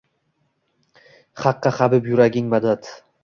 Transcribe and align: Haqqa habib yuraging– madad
Haqqa 1.43 1.73
habib 1.81 2.09
yuraging– 2.13 2.51
madad 2.57 2.93